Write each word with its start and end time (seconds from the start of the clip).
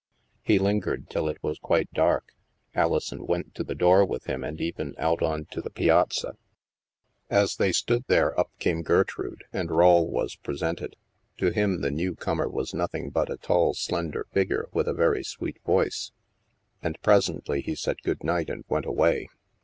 He 0.41 0.57
lingered 0.57 1.11
till 1.11 1.27
it 1.29 1.37
was 1.43 1.59
quite 1.59 1.93
dark. 1.93 2.33
Alison 2.73 3.23
went 3.27 3.53
to 3.53 3.63
the 3.63 3.75
door 3.75 4.03
with 4.03 4.23
him 4.25 4.43
and 4.43 4.59
even 4.59 4.95
out 4.97 5.21
on 5.21 5.45
to 5.51 5.61
the 5.61 5.69
piazza. 5.69 6.29
n 6.29 6.31
((it 6.31 6.33
6o 6.33 6.33
THE 6.33 6.33
MASK 7.35 7.43
As 7.43 7.55
they 7.57 7.71
stood 7.71 8.05
there, 8.07 8.39
up 8.39 8.49
came 8.57 8.81
Gertrude, 8.81 9.43
and 9.53 9.69
Rawle 9.69 10.09
was 10.09 10.37
presented. 10.37 10.95
To 11.37 11.51
him 11.51 11.81
the 11.81 11.91
new 11.91 12.15
comer 12.15 12.49
was 12.49 12.73
nothing 12.73 13.11
but 13.11 13.29
a 13.31 13.37
tall 13.37 13.75
slender 13.75 14.25
figure 14.33 14.69
with 14.73 14.87
a 14.87 14.93
very 14.95 15.23
sweet 15.23 15.59
voice. 15.67 16.11
And 16.81 16.99
presently 17.03 17.61
he 17.61 17.75
said 17.75 18.01
good 18.01 18.23
night 18.23 18.49
and 18.49 18.65
went 18.67 18.87
away. 18.87 19.27